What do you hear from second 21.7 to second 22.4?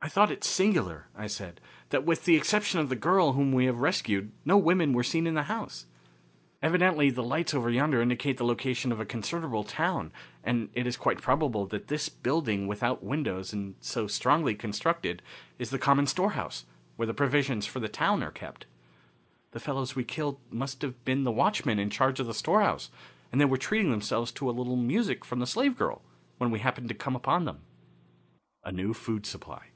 in charge of the